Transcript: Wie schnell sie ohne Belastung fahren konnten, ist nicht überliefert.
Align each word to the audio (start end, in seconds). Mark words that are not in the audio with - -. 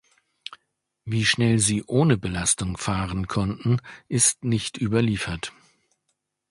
Wie 1.05 1.25
schnell 1.25 1.59
sie 1.59 1.83
ohne 1.83 2.17
Belastung 2.17 2.75
fahren 2.75 3.27
konnten, 3.27 3.77
ist 4.07 4.43
nicht 4.43 4.79
überliefert. 4.79 5.53